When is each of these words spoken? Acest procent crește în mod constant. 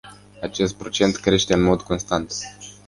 Acest 0.41 0.75
procent 0.75 1.15
crește 1.15 1.53
în 1.53 1.61
mod 1.61 1.81
constant. 1.81 2.33